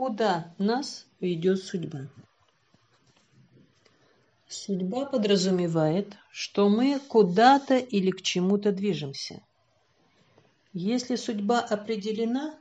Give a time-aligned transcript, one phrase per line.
[0.00, 2.08] куда нас ведет судьба.
[4.48, 9.42] Судьба подразумевает, что мы куда-то или к чему-то движемся.
[10.72, 12.58] Если судьба определена,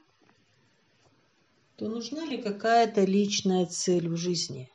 [1.78, 4.70] то нужна ли какая-то личная цель в жизни?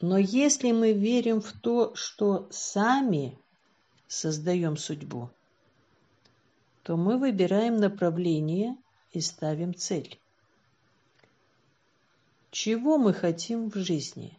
[0.00, 3.36] Но если мы верим в то, что сами
[4.06, 5.28] создаем судьбу,
[6.84, 8.76] то мы выбираем направление
[9.12, 10.18] и ставим цель.
[12.50, 14.36] Чего мы хотим в жизни?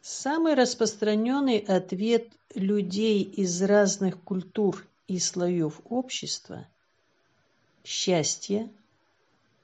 [0.00, 6.66] Самый распространенный ответ людей из разных культур и слоев общества
[7.86, 8.68] счастья,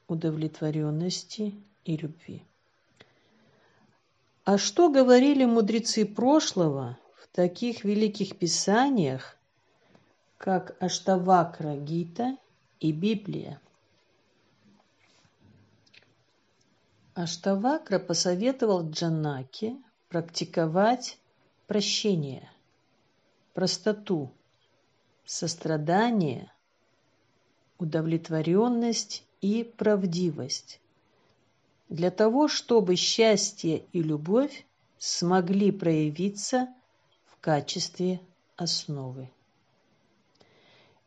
[0.07, 2.43] удовлетворенности и любви.
[4.45, 9.37] А что говорили мудрецы прошлого в таких великих писаниях,
[10.39, 12.37] как Аштавакра Гита
[12.83, 13.61] и Библия?
[17.15, 19.77] Аштавакра посоветовал Джанаке
[20.09, 21.19] практиковать
[21.69, 22.51] прощение,
[23.55, 24.33] простоту,
[25.25, 26.53] сострадание,
[27.79, 30.81] удовлетворенность и правдивость.
[31.89, 34.67] Для того, чтобы счастье и любовь
[34.99, 36.69] смогли проявиться
[37.27, 38.21] в качестве
[38.57, 39.31] основы.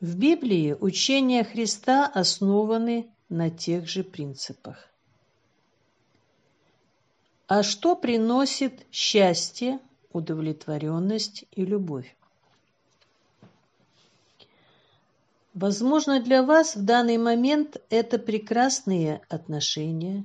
[0.05, 4.87] В Библии учения Христа основаны на тех же принципах.
[7.47, 9.79] А что приносит счастье,
[10.13, 12.15] удовлетворенность и любовь?
[15.55, 20.23] Возможно, для вас в данный момент это прекрасные отношения,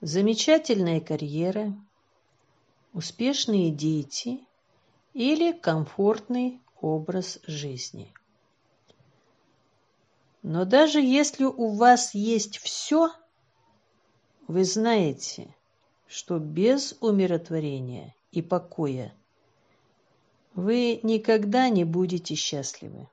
[0.00, 1.72] замечательная карьера,
[2.92, 4.40] успешные дети
[5.12, 8.12] или комфортный образ жизни.
[10.44, 13.10] Но даже если у вас есть все,
[14.46, 15.56] вы знаете,
[16.06, 19.14] что без умиротворения и покоя
[20.52, 23.08] вы никогда не будете счастливы.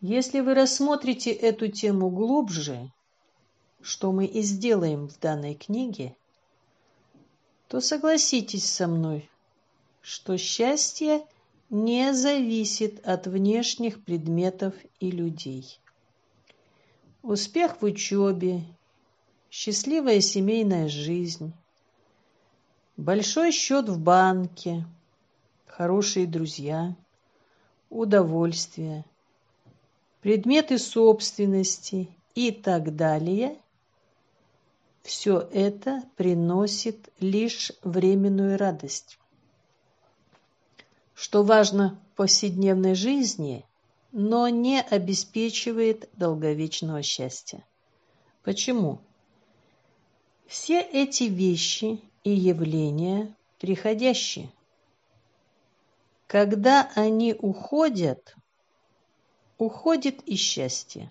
[0.00, 2.90] Если вы рассмотрите эту тему глубже,
[3.80, 6.16] что мы и сделаем в данной книге,
[7.68, 9.30] то согласитесь со мной,
[10.00, 11.24] что счастье
[11.70, 15.80] не зависит от внешних предметов и людей.
[17.22, 18.62] Успех в учебе,
[19.50, 21.52] счастливая семейная жизнь,
[22.96, 24.84] большой счет в банке,
[25.66, 26.94] хорошие друзья,
[27.88, 29.04] удовольствие–
[30.20, 33.56] предметы собственности и так далее,
[35.02, 39.19] все это приносит лишь временную радость.
[41.22, 43.66] Что важно в повседневной жизни,
[44.10, 47.62] но не обеспечивает долговечного счастья.
[48.42, 49.02] Почему?
[50.46, 54.50] Все эти вещи и явления приходящие.
[56.26, 58.34] Когда они уходят,
[59.58, 61.10] уходит и счастье.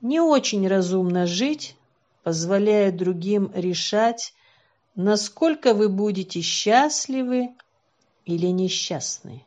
[0.00, 1.76] Не очень разумно жить,
[2.22, 4.32] позволяя другим решать,
[4.94, 7.54] насколько вы будете счастливы
[8.30, 9.44] или несчастны.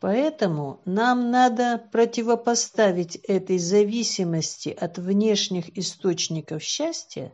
[0.00, 7.32] Поэтому нам надо противопоставить этой зависимости от внешних источников счастья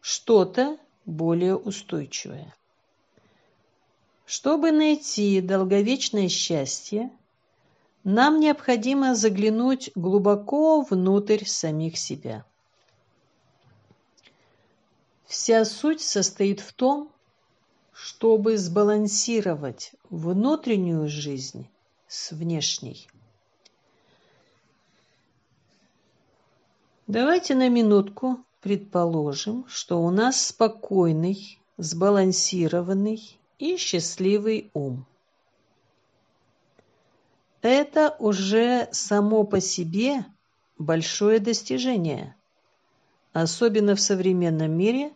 [0.00, 2.52] что-то более устойчивое.
[4.24, 7.10] Чтобы найти долговечное счастье,
[8.02, 12.44] нам необходимо заглянуть глубоко внутрь самих себя.
[15.26, 17.12] Вся суть состоит в том,
[17.98, 21.66] чтобы сбалансировать внутреннюю жизнь
[22.06, 23.08] с внешней.
[27.06, 35.06] Давайте на минутку предположим, что у нас спокойный, сбалансированный и счастливый ум.
[37.62, 40.26] Это уже само по себе
[40.76, 42.36] большое достижение,
[43.32, 45.14] особенно в современном мире,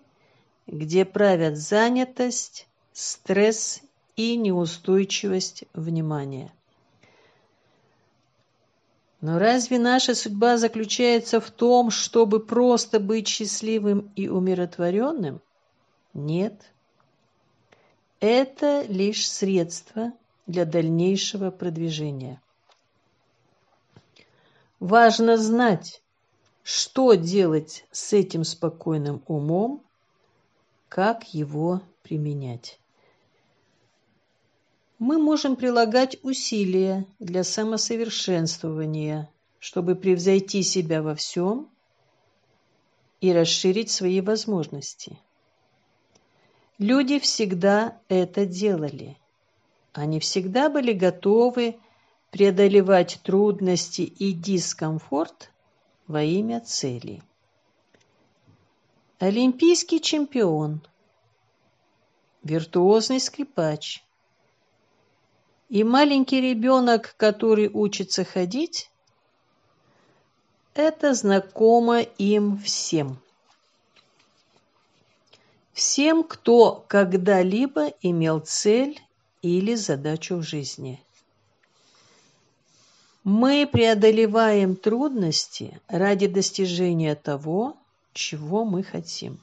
[0.67, 3.83] где правят занятость, стресс
[4.17, 6.53] и неустойчивость внимания.
[9.21, 15.41] Но разве наша судьба заключается в том, чтобы просто быть счастливым и умиротворенным?
[16.15, 16.73] Нет.
[18.19, 20.13] Это лишь средство
[20.47, 22.41] для дальнейшего продвижения.
[24.81, 26.03] Важно знать,
[26.63, 29.85] что делать с этим спокойным умом,
[30.89, 32.80] как его применять.
[35.01, 41.71] Мы можем прилагать усилия для самосовершенствования, чтобы превзойти себя во всем
[43.23, 45.19] и расширить свои возможности.
[46.77, 49.17] Люди всегда это делали.
[49.95, 51.79] Они всегда были готовы
[52.31, 55.51] преодолевать трудности и дискомфорт
[56.09, 57.23] во имя цели.
[59.19, 60.83] Олимпийский чемпион,
[62.43, 64.05] виртуозный скрипач
[65.71, 68.91] и маленький ребенок, который учится ходить,
[70.75, 73.19] это знакомо им всем.
[75.73, 79.01] Всем, кто когда-либо имел цель
[79.43, 81.03] или задачу в жизни.
[83.23, 87.77] Мы преодолеваем трудности ради достижения того,
[88.13, 89.41] чего мы хотим.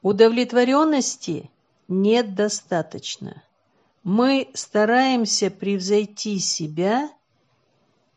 [0.00, 1.50] Удовлетворенности
[1.86, 3.42] нет достаточно.
[4.08, 7.10] Мы стараемся превзойти себя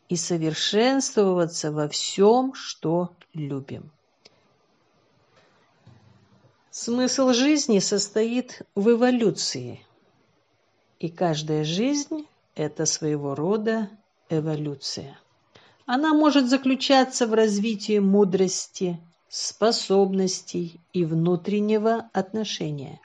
[0.08, 3.90] и совершенствоваться во всем, что любим.
[6.70, 9.84] Смысл жизни состоит в эволюции.
[11.00, 13.90] И каждая жизнь– это своего рода
[14.28, 15.18] эволюция.
[15.86, 23.00] Она может заключаться в развитии мудрости, способностей и внутреннего отношения.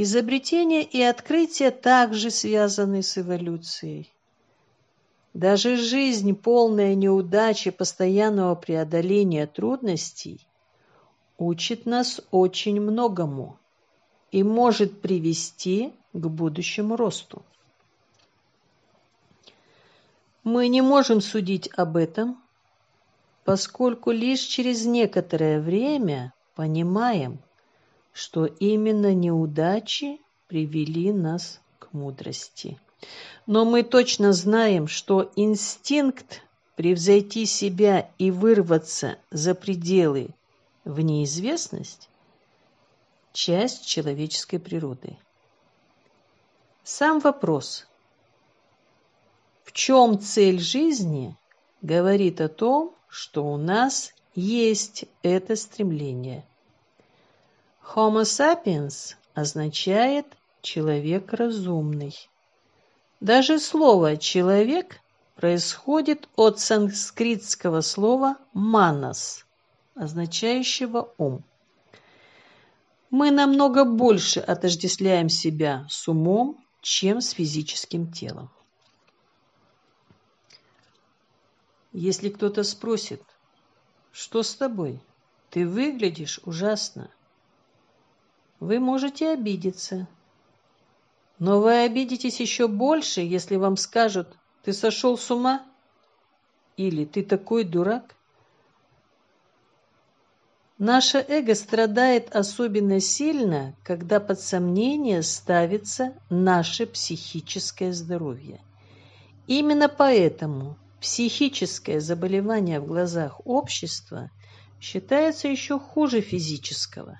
[0.00, 4.08] Изобретения и открытия также связаны с эволюцией.
[5.34, 10.46] Даже жизнь, полная неудачи, постоянного преодоления трудностей,
[11.36, 13.58] учит нас очень многому
[14.30, 17.42] и может привести к будущему росту.
[20.44, 22.40] Мы не можем судить об этом,
[23.44, 27.40] поскольку лишь через некоторое время понимаем,
[28.18, 32.80] что именно неудачи привели нас к мудрости.
[33.46, 36.42] Но мы точно знаем, что инстинкт
[36.74, 40.30] превзойти себя и вырваться за пределы
[40.84, 42.08] в неизвестность–
[43.32, 45.16] часть человеческой природы.
[46.82, 47.86] Сам вопрос
[49.62, 51.36] «В чем цель жизни?»
[51.82, 56.44] говорит о том, что у нас есть это стремление.
[57.94, 60.26] Homo sapiens означает
[60.60, 62.28] «человек разумный».
[63.20, 65.00] Даже слово «человек»
[65.36, 69.46] происходит от санскритского слова «манас»,
[69.94, 71.42] означающего ум.
[73.08, 78.50] Мы намного больше отождествляем себя с умом, чем с физическим телом.
[81.92, 83.22] Если кто-то спросит,
[84.12, 85.00] что с тобой?
[85.48, 87.10] Ты выглядишь ужасно.
[88.60, 90.08] Вы можете обидеться.
[91.38, 95.64] Но вы обидитесь еще больше, если вам скажут, ты сошел с ума?
[96.76, 98.16] Или ты такой дурак?
[100.78, 108.60] Наше эго страдает особенно сильно, когда под сомнение ставится наше психическое здоровье.
[109.48, 114.30] Именно поэтому психическое заболевание в глазах общества
[114.80, 117.18] считается еще хуже физического.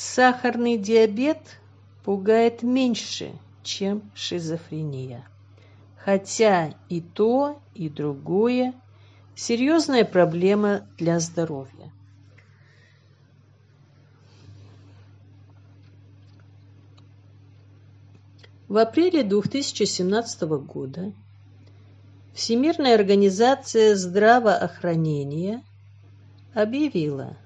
[0.00, 1.40] Сахарный диабет
[2.04, 3.32] пугает меньше,
[3.64, 5.26] чем шизофрения.
[5.96, 8.74] Хотя и то, и другое–
[9.34, 11.92] серьезная проблема для здоровья.
[18.68, 21.12] В апреле 2017 года
[22.34, 25.64] Всемирная организация здравоохранения
[26.54, 27.36] объявила,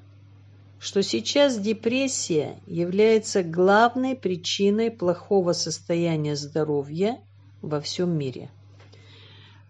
[0.83, 7.21] что сейчас депрессия является главной причиной плохого состояния здоровья
[7.61, 8.51] во всем мире.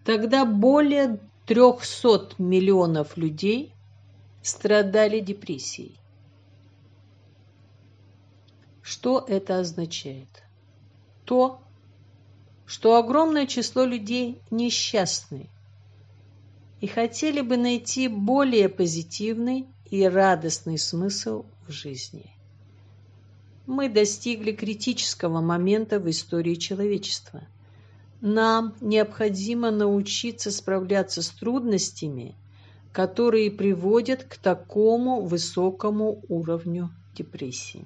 [0.03, 3.75] Тогда более 300 миллионов людей
[4.41, 5.99] страдали депрессией.
[8.81, 10.43] Что это означает?
[11.25, 11.61] то,
[12.65, 15.49] что огромное число людей несчастны
[16.81, 22.25] и хотели бы найти более позитивный и радостный смысл в жизни.
[23.67, 27.43] Мы достигли критического момента в истории человечества.
[28.19, 32.33] Нам необходимо научиться справляться с трудностями,
[32.91, 37.85] которые приводят к такому высокому уровню депрессии.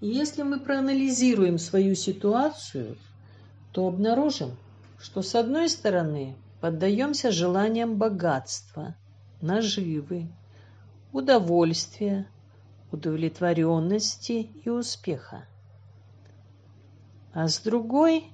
[0.00, 2.96] Если мы проанализируем свою ситуацию,
[3.72, 4.56] то обнаружим,
[4.98, 8.96] что с одной стороны поддаемся желаниям богатства,
[9.40, 10.28] наживы,
[11.12, 12.26] удовольствия,
[12.92, 15.44] удовлетворенности и успеха.
[17.32, 18.24] А с другой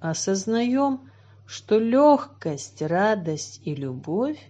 [0.00, 1.00] осознаем,
[1.46, 4.40] что легкость, радость и любовь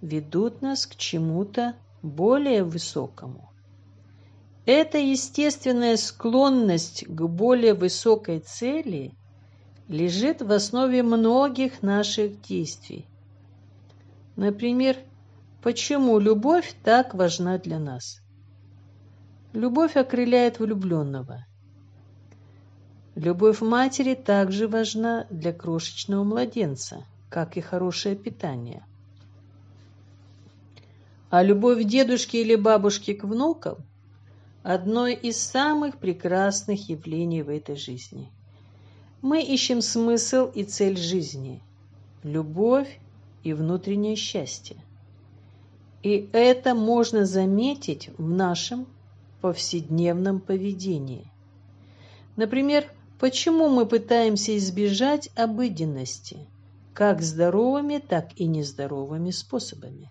[0.00, 3.50] ведут нас к чему-то более высокому.
[4.66, 9.14] Эта естественная склонность к более высокой цели
[9.88, 13.06] лежит в основе многих наших действий.
[14.36, 14.96] Например,
[15.64, 18.20] почему любовь так важна для нас?
[19.54, 21.46] Любовь окрыляет влюбленного.
[23.14, 28.84] Любовь матери также важна для крошечного младенца, как и хорошее питание.
[31.30, 33.78] А любовь дедушки или бабушки к внукам–
[34.62, 38.30] одно из самых прекрасных явлений в этой жизни.
[39.22, 41.62] Мы ищем смысл и цель жизни,
[42.22, 43.00] любовь
[43.42, 44.76] и внутреннее счастье.
[46.04, 48.86] И это можно заметить в нашем
[49.40, 51.32] повседневном поведении.
[52.36, 52.84] Например,
[53.18, 56.46] почему мы пытаемся избежать обыденности,
[56.92, 60.10] как здоровыми, так и нездоровыми способами.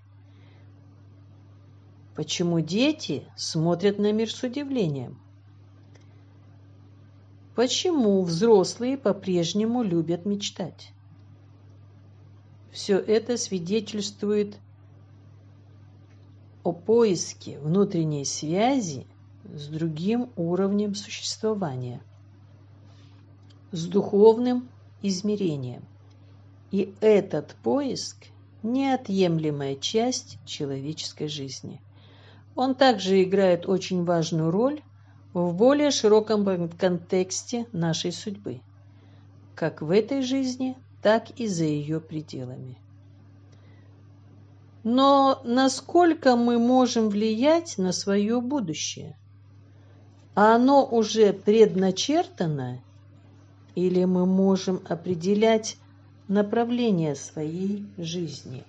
[2.15, 5.19] Почему дети смотрят на мир с удивлением?
[7.53, 10.91] Почему взрослые по-прежнему любят мечтать?
[12.71, 14.57] Все это свидетельствует
[16.63, 19.05] о поиске внутренней связи
[19.43, 22.01] с другим уровнем существования,
[23.71, 24.69] с духовным
[25.01, 25.83] измерением.
[26.71, 28.17] И этот поиск–
[28.63, 31.81] неотъемлемая часть человеческой жизни–
[32.55, 34.81] он также играет очень важную роль
[35.33, 38.61] в более широком контексте нашей судьбы,
[39.55, 42.77] как в этой жизни, так и за ее пределами.
[44.83, 49.17] Но насколько мы можем влиять на свое будущее?
[50.35, 52.81] Оно уже предначертано
[53.75, 55.77] или мы можем определять
[56.27, 58.65] направление своей жизни?